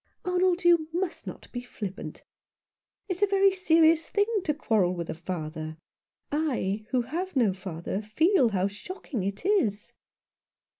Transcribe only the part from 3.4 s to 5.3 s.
serious thing to quarrel with a